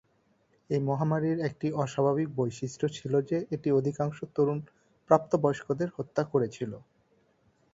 [0.69, 4.59] এই মহামারীর একটি অস্বাভাবিক বৈশিষ্ট্য ছিল যে এটি অধিকাংশ তরুণ
[5.09, 6.71] প্রাপ্তবয়স্কদের হত্যা করেছিল।